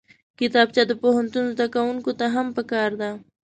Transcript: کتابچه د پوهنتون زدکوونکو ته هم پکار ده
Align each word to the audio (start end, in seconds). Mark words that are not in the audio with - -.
کتابچه 0.39 0.81
د 0.87 0.91
پوهنتون 1.01 1.45
زدکوونکو 1.53 2.11
ته 2.19 2.25
هم 2.35 2.47
پکار 2.57 2.89
ده 3.01 3.09